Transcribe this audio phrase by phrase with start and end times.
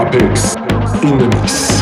[0.00, 0.54] Apex
[1.02, 1.79] Dynamics.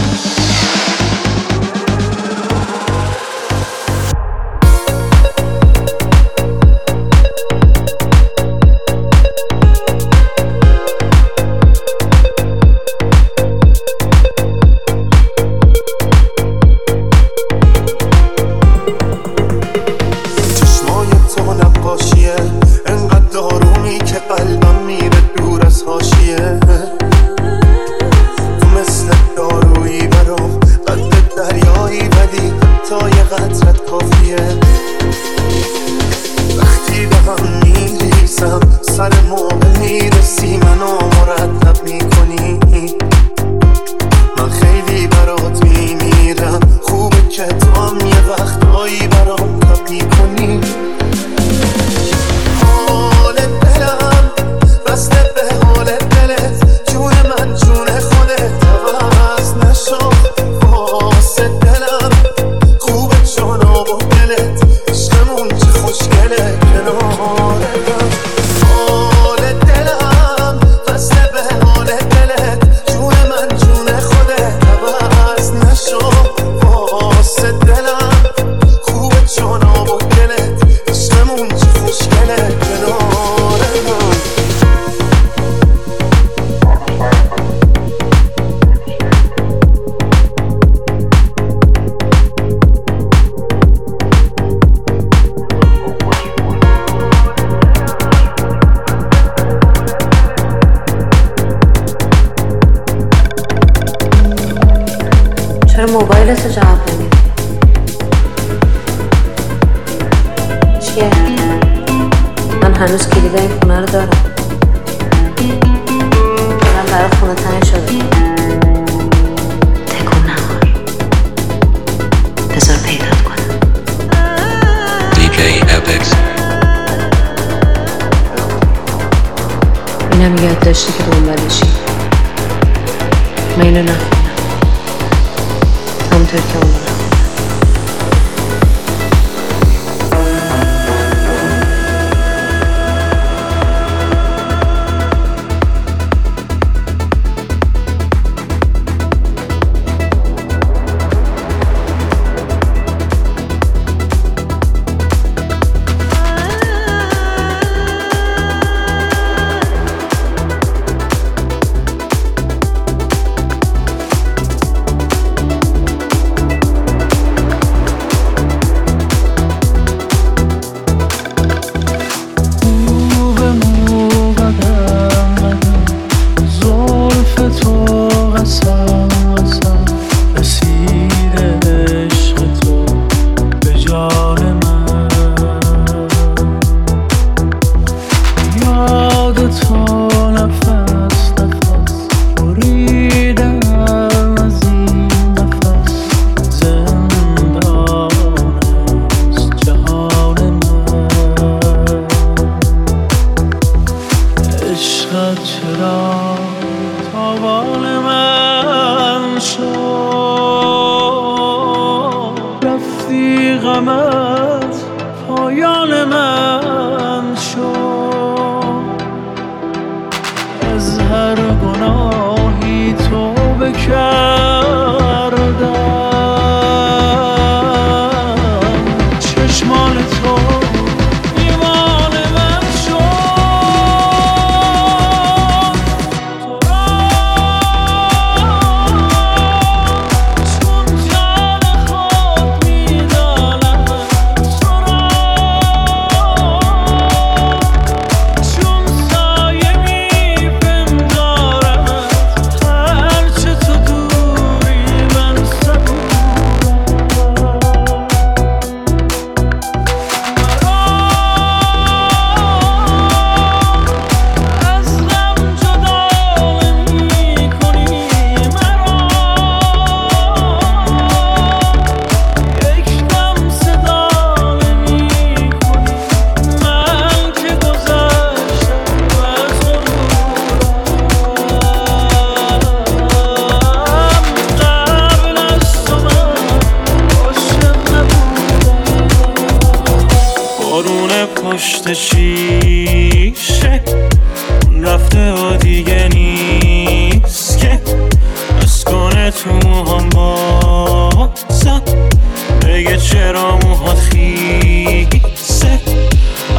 [302.78, 305.80] دیگه چرا موها خیسه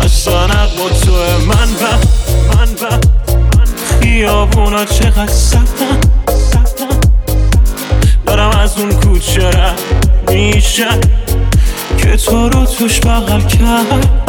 [0.04, 1.12] اصلا نقبا تو
[1.48, 1.98] من و
[2.48, 3.00] من و
[4.02, 6.00] خیابونا چقدر سفتن
[8.26, 9.72] دارم از اون کوچه را
[10.28, 10.88] میشه
[11.98, 14.20] که تو رو توش بغل کردم.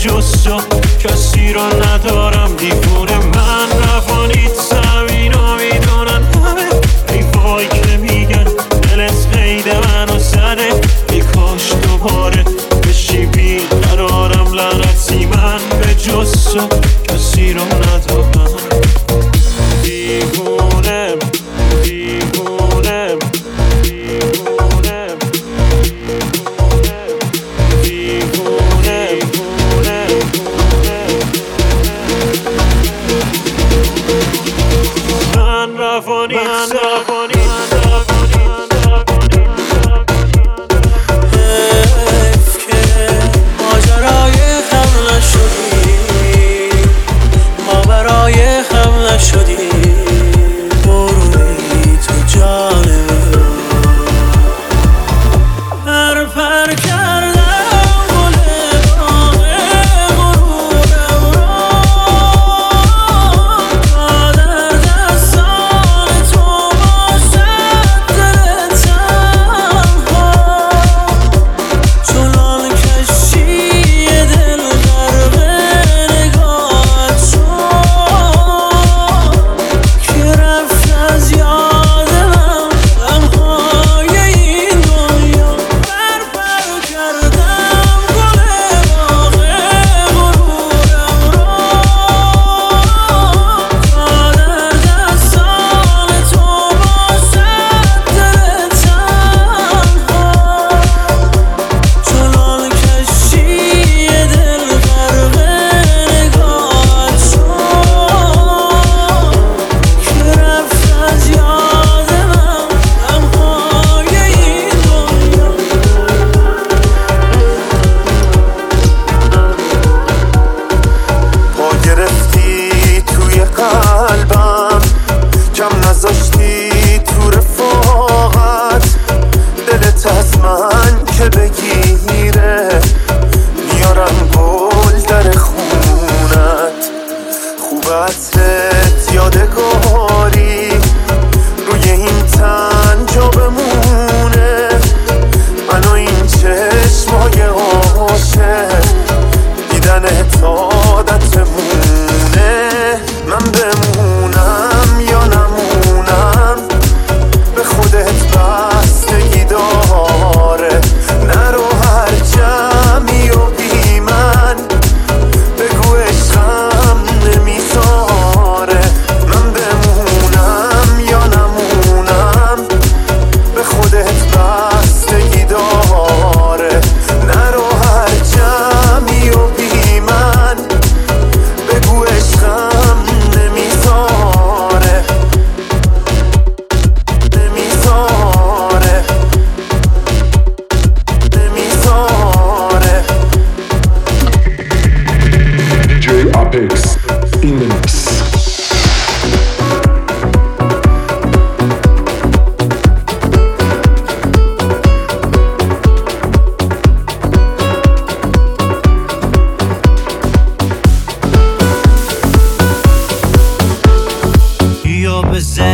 [0.00, 0.56] جز تو
[0.98, 1.99] کسی رو ندارم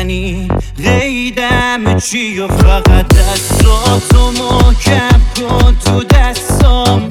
[0.08, 0.48] یعنی
[0.84, 7.08] قیدم چی و فقط دستاتو محکم کن تو دستام.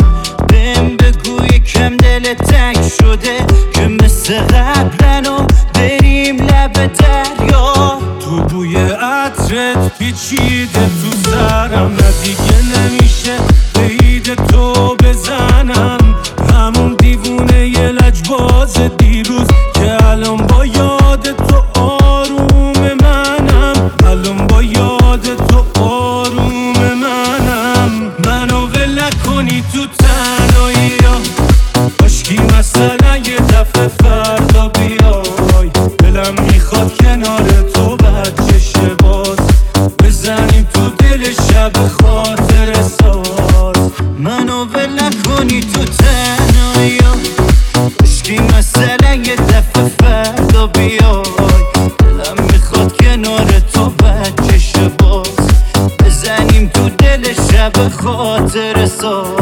[0.50, 7.65] بهم بگو یکم دل تک شده که مثل قبلن بریم لب دریا.
[40.36, 43.92] بزنیم تو دل شب خاطر ساز.
[44.20, 47.00] منو ول نکنی تو تنهایی.
[48.04, 51.24] اشکی مسئله یه دفعه فردا بیای.
[52.00, 55.28] دلم می‌خواد کنار تو بچه باز.
[56.00, 59.35] بزنیم تو دل شب خاطر ساز.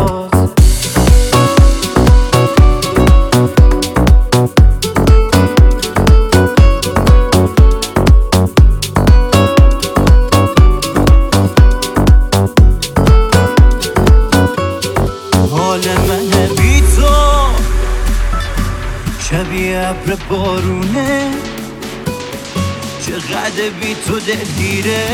[24.25, 25.06] تو دلگیره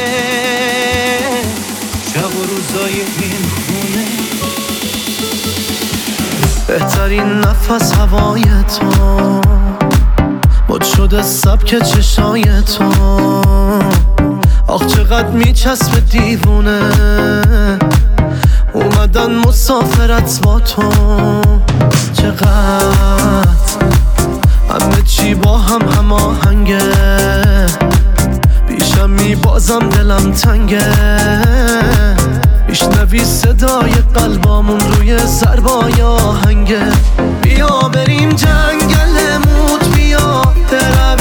[2.14, 4.06] شب و روزای این خونه.
[6.68, 9.42] بهترین نفس هوای تو.
[10.70, 12.92] مد شده سبک چشای تو.
[14.68, 16.82] آخ چقدر میچسب دیوونه.
[18.74, 20.92] اومدن مسافرت با تو.
[22.14, 23.46] چقدر؟
[24.70, 26.80] همه چی با هم هماهنگه.
[29.10, 30.84] بیشم میبازم دلم تنگه.
[32.68, 36.84] میشنوی صدای قلبامون روی ضربای آهنگه.
[37.42, 40.42] بیا بریم جنگل موت بیا.
[40.72, 41.19] بروی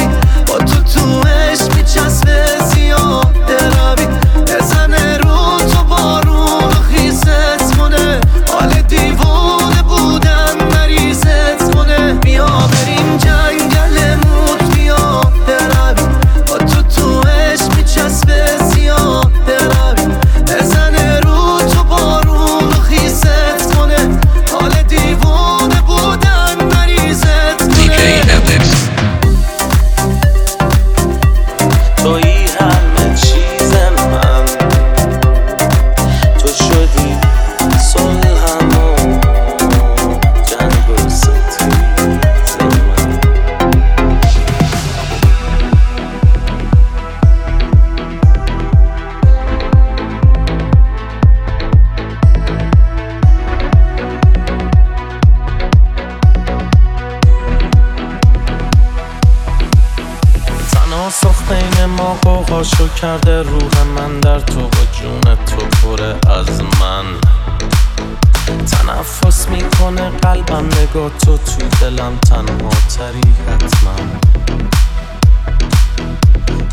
[69.91, 73.95] می‌کنه قلبم نگاه تو تو دلم تنها تری حتما.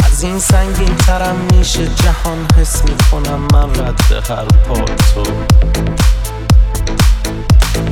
[0.05, 5.23] از این سنگین ترم میشه جهان حس می‌کنم من رد هر پا تو.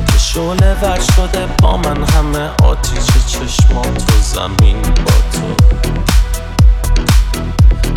[0.06, 5.54] که شعله ور شده با من همه آتیش چشمات و زمین با تو.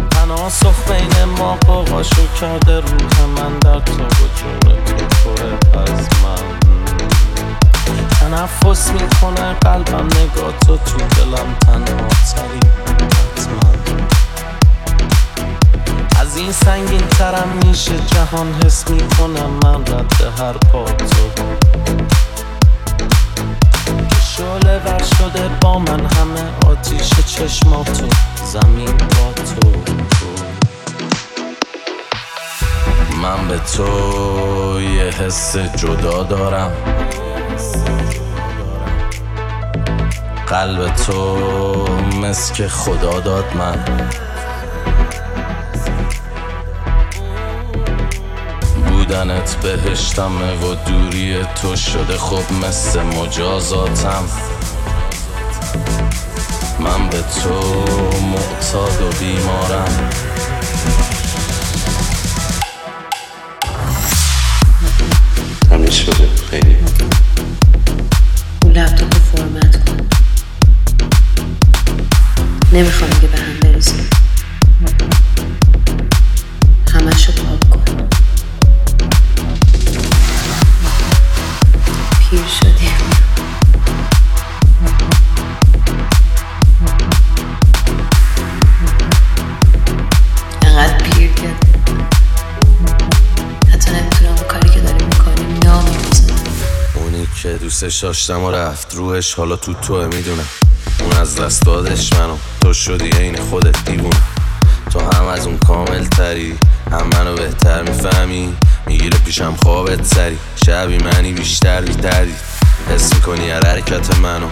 [0.09, 4.59] تناسخ بین ما قوقاشو کرده روح من در تو و جون
[5.23, 6.46] تو از من.
[8.19, 12.59] تنفس می‌کنه قلبم نگاه تو تو دلم تنها تری.
[16.21, 21.43] از این سنگین ترم میشه جهان حس می‌کنم من رد هر پا تو.
[24.09, 28.07] که شعله ور شده با من همه آتیش چشماتو
[28.45, 29.71] زمین با تو.
[33.21, 36.71] من به تو یه حس جدا دارم.
[40.47, 41.37] قلب تو
[42.21, 44.09] مثل که خدا داد من.
[48.89, 54.23] بودنت بهشتمه و دوری تو شده خب مثل مجازاتم.
[56.79, 57.83] من به تو
[58.21, 60.09] معتاد و بیمارم.
[65.69, 66.29] تمیز شده.
[66.49, 66.76] خیلی.
[68.77, 69.97] لپتاپ فرمت کن.
[72.73, 74.09] نمی‌خوام دیگه به هم بریزیم
[97.81, 99.33] دوستش داشتم و رفت روحش.
[99.33, 100.45] حالا تو توه می‌دونم
[100.99, 102.37] اون از دست دادش منو.
[102.61, 104.21] تو شدی عین خودت دیوونه.
[104.91, 106.57] تو هم از اون کامل تری
[106.91, 108.53] هم منو بهتر می‌فهمی.
[108.87, 110.37] می‌گیره پیشم خوابت سری.
[110.65, 112.33] شبی منی بیشتر بیتردی
[112.89, 114.47] حس می‌کنی هر حرکت منو.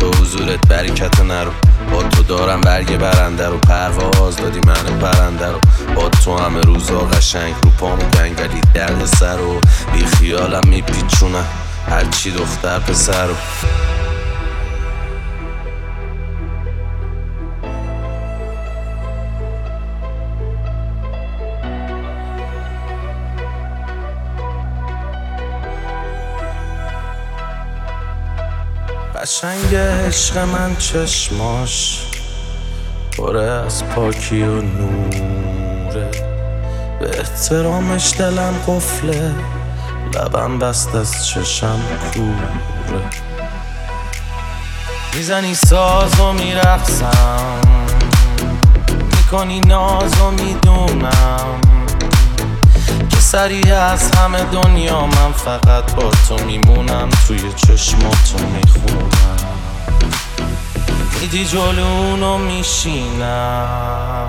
[0.00, 1.50] تو حضورت برکت نرو.
[1.92, 3.58] با تو دارم برگ برنده رو.
[3.58, 5.60] پرواز دادی من پرنده رو.
[5.96, 7.54] با تو همه روزا قشنگ.
[7.62, 9.60] رو پامو گنگلی درد سر و
[9.92, 11.46] بی خیالم میپیچونم
[11.90, 13.28] هرچی دختر پسر.
[29.14, 32.02] قشنگ عشق من چشماش
[33.18, 36.10] پره از پاکی و نوره.
[37.00, 39.34] به احترامش دلم قفله.
[40.14, 41.80] لبم بست از چشم
[42.14, 42.48] کوره
[45.14, 47.60] می‌زنی ساز و میرقصم.
[49.16, 51.60] می‌کنی ناز و می‌دونم.
[53.10, 57.08] که سریع از همه دنیا من فقط با تو میمونم.
[57.26, 59.36] توی چشماتو می‌خونم.
[61.20, 64.28] میدی جلونو میشینم.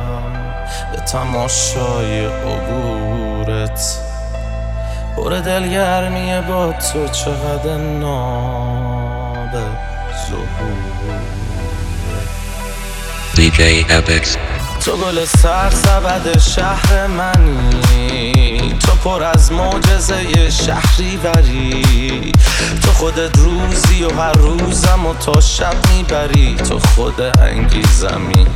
[0.92, 4.09] به تماشای عبورت.
[5.24, 9.50] پر دلگرمیه با تو چقدر ناب
[10.30, 11.20] زهور
[13.36, 13.60] DJ
[13.92, 14.38] Epix.
[14.86, 18.76] تو گل سر سبد شهر منی.
[18.80, 22.32] تو پر از معجزه شهری بری
[22.84, 26.56] تو خودت روزی و هر روزم و تا شب می‌بری.
[26.56, 28.48] تو خود انگیزمی.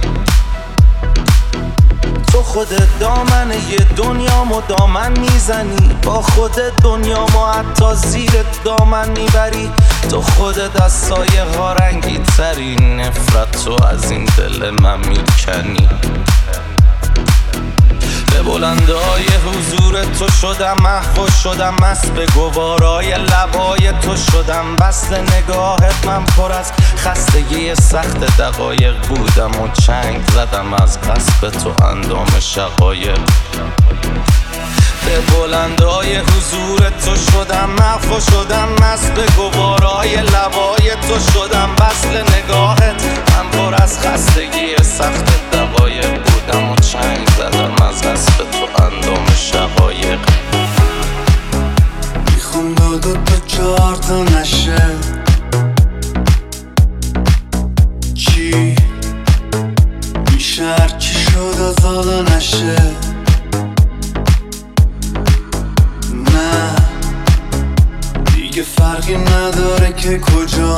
[2.32, 5.96] تو خودت دامن یه دنیا و دامن می‌زنی.
[6.04, 9.72] با خودت دنیا و حتی زیرت دامن می‌بری.
[10.10, 15.90] تو خودت از سایه ها رنگی تری نفرت تو از این دل من می‌کنی.
[18.46, 24.76] بلندای حضور تو شدم محو شدم مست به گوارای لبای تو شدم.
[24.76, 31.84] بست نگاهت من پر از خستگی سخت دقایق بودم و چنگ زدم از قصب تو
[31.86, 33.20] اندام شقایق.
[35.06, 41.70] به بلندای حضور تو شدم محو شدم مست به گوارای لبای تو شدم.
[41.76, 46.33] بسل نگاهت من پر از خستگی سخت دقایق.
[46.46, 50.20] بودم و چنگ زدم از قصب تو اندام شقایق.
[52.36, 54.86] می‌خوام دو دو تا چهار تا نشه.
[58.16, 58.76] چی؟
[60.32, 62.76] میشه هرچی شد از حالا نشه.
[66.12, 66.76] نه.
[68.36, 70.76] دیگه فرقی نداره که کجا.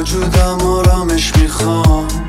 [0.00, 2.19] وجودم آرامش می‌خوام.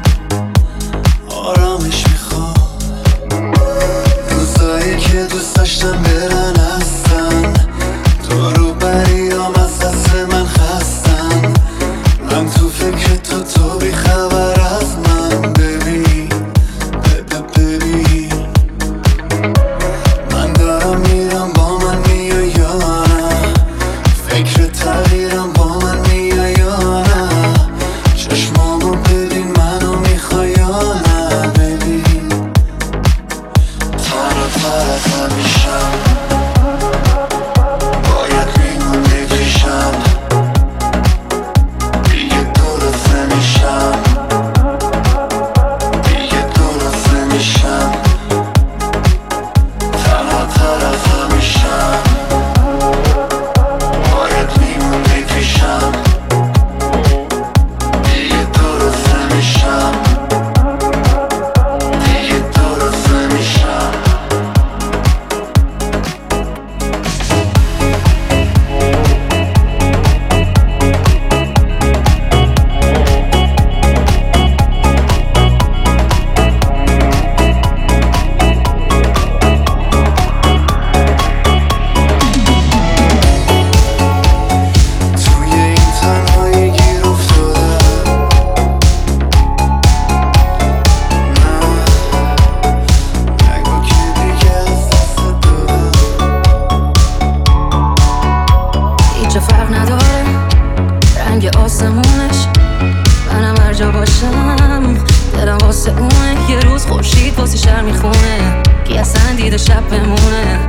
[109.52, 110.60] دیده شب بمونه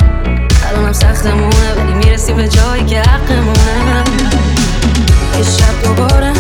[0.69, 4.05] الانم سختمونه ولی می‌رسیم به جایی که حقمونه.
[5.39, 6.33] یه شب دوباره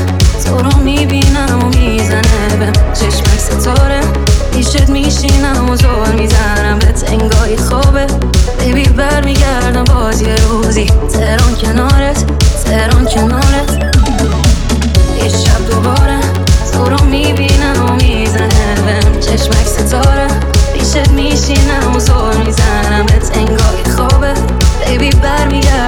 [0.44, 4.00] تو رو می‌بینم و می‌زنه به چشمک ستاره.
[4.52, 6.78] پیشت میشینم و زور می‌زنم.
[6.78, 8.06] به انگاهی خوابه
[8.58, 10.86] بیبی برمیگردم باز یه روزی.
[10.86, 12.24] تهران کنارت
[12.64, 13.94] تهران کنارت.
[15.22, 16.20] یه شب دوباره
[16.72, 20.31] تو رو می‌بینم و می‌زنه بهم چشمک ستاره.
[21.48, 24.34] میشینم و زور می‌زنم به انگاهی خوابه
[24.86, 25.81] بیبی برمیگردم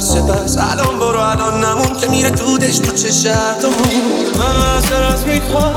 [0.00, 4.02] چه پس الان برو الان نمون که میره دودش تو چشتمون
[4.38, 5.74] من معذرت می‌خوام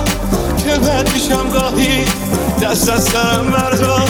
[0.57, 2.05] که بد میشم گاهی.
[2.61, 4.07] دست از سرم بردار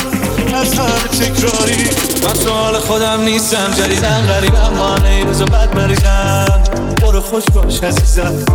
[0.55, 1.83] از هر تکراری.
[2.23, 4.73] من سوال خودم نیستم جدیدن غریبم.
[4.77, 6.63] مانه این روزو بد مریضم
[7.01, 8.45] برو خوش باش عزیزم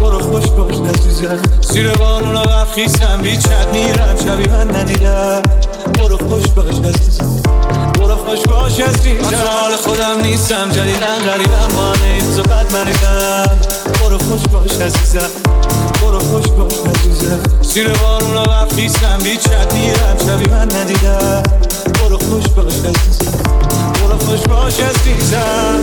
[0.00, 1.38] برو خوش باش عزیزم.
[1.60, 5.42] زیر بارون و خیسم بی چت میرم شبی من ندیدم.
[5.98, 7.42] برو خوش باش عزیزم.
[8.06, 9.36] برو خوش باش از اینجا.
[9.36, 12.84] حال خودم نیستم جدیدن غریبم با همه این صحبت من
[14.00, 15.30] برو خوش باش عزیزم.
[16.02, 17.40] برو خوش باش عزیزم.
[17.62, 21.42] سینه بارون وقت نیستم بی چدیرم شبی من ندیدم.
[22.00, 23.38] برو خوش باش عزیزم.
[24.00, 25.80] برو خوش باش عزیزم.